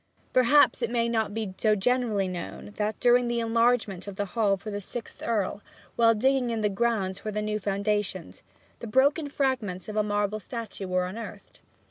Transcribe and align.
Perhaps 0.33 0.81
it 0.81 0.89
may 0.89 1.07
not 1.07 1.31
be 1.31 1.53
so 1.59 1.75
generally 1.75 2.27
known 2.27 2.73
that, 2.77 2.99
during 2.99 3.27
the 3.27 3.39
enlargement 3.39 4.07
of 4.07 4.15
the 4.15 4.25
Hall 4.33 4.57
for 4.57 4.71
the 4.71 4.81
sixth 4.81 5.21
Earl, 5.23 5.61
while 5.95 6.15
digging 6.15 6.49
in 6.49 6.61
the 6.61 6.69
grounds 6.69 7.19
for 7.19 7.29
the 7.29 7.39
new 7.39 7.59
foundations, 7.59 8.41
the 8.79 8.87
broken 8.87 9.29
fragments 9.29 9.87
of 9.87 9.95
a 9.95 10.01
marble 10.01 10.39
statue 10.39 10.87
were 10.87 11.05
unearthed. 11.05 11.59